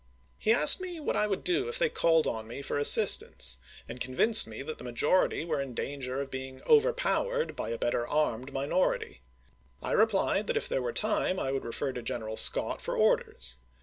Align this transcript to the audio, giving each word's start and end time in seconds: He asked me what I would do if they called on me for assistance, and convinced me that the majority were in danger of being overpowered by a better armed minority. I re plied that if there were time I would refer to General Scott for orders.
He 0.39 0.51
asked 0.51 0.81
me 0.81 0.99
what 0.99 1.15
I 1.15 1.27
would 1.27 1.43
do 1.43 1.67
if 1.67 1.77
they 1.77 1.87
called 1.87 2.25
on 2.25 2.47
me 2.47 2.63
for 2.63 2.79
assistance, 2.79 3.59
and 3.87 3.99
convinced 4.01 4.47
me 4.47 4.63
that 4.63 4.79
the 4.79 4.83
majority 4.83 5.45
were 5.45 5.61
in 5.61 5.75
danger 5.75 6.19
of 6.19 6.31
being 6.31 6.59
overpowered 6.63 7.55
by 7.55 7.69
a 7.69 7.77
better 7.77 8.07
armed 8.07 8.51
minority. 8.51 9.21
I 9.79 9.91
re 9.91 10.07
plied 10.07 10.47
that 10.47 10.57
if 10.57 10.67
there 10.67 10.81
were 10.81 10.91
time 10.91 11.39
I 11.39 11.51
would 11.51 11.65
refer 11.65 11.93
to 11.93 12.01
General 12.01 12.35
Scott 12.35 12.81
for 12.81 12.97
orders. 12.97 13.57